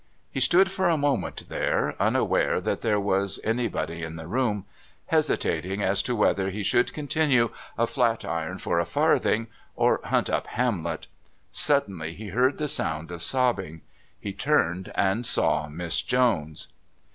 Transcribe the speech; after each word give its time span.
He 0.31 0.39
stood 0.39 0.71
for 0.71 0.89
a 0.89 0.97
moment 0.97 1.47
there 1.47 1.93
unaware 1.99 2.59
that 2.59 2.81
there 2.81 2.99
was 2.99 3.39
anybody 3.43 4.01
in 4.01 4.15
the 4.15 4.25
room, 4.25 4.65
hesitating 5.05 5.83
as 5.83 6.01
to 6.01 6.15
whether 6.15 6.49
he 6.49 6.63
should 6.63 6.91
continue 6.91 7.51
"A 7.77 7.85
Flat 7.85 8.25
Iron 8.25 8.57
for 8.57 8.79
a 8.79 8.85
Farthing" 8.87 9.45
or 9.75 10.01
hunt 10.05 10.27
up 10.27 10.47
Hamlet. 10.47 11.05
Suddenly 11.51 12.15
he 12.15 12.29
heard 12.29 12.57
the 12.57 12.67
sound 12.67 13.11
of 13.11 13.21
sobbing. 13.21 13.81
He 14.19 14.33
turned 14.33 14.91
and 14.95 15.23
saw 15.23 15.69
Miss 15.69 16.01
Jones. 16.01 16.69